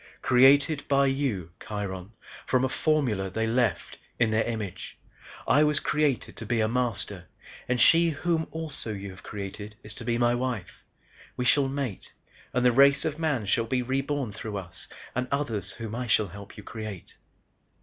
"Created, 0.23 0.87
by 0.87 1.05
you 1.05 1.51
Kiron 1.59 2.13
from 2.47 2.65
a 2.65 2.69
formula 2.69 3.29
they 3.29 3.45
left, 3.45 3.99
in 4.17 4.31
their 4.31 4.43
image. 4.45 4.97
I 5.47 5.63
was 5.63 5.79
created 5.79 6.35
to 6.37 6.45
be 6.47 6.59
a 6.59 6.67
Master 6.67 7.27
and 7.67 7.79
she 7.79 8.09
whom 8.09 8.41
you 8.41 8.47
also 8.49 8.97
have 8.97 9.21
created 9.21 9.75
is 9.83 9.93
to 9.93 10.03
be 10.03 10.17
my 10.17 10.33
wife. 10.33 10.83
We 11.37 11.45
shall 11.45 11.67
mate 11.67 12.13
and 12.51 12.65
the 12.65 12.71
race 12.71 13.05
of 13.05 13.19
Man 13.19 13.45
shall 13.45 13.65
be 13.65 13.83
reborn 13.83 14.31
through 14.31 14.57
us 14.57 14.87
and 15.13 15.27
others 15.31 15.73
whom 15.73 15.93
I 15.93 16.07
shall 16.07 16.29
help 16.29 16.57
you 16.57 16.63
create." 16.63 17.17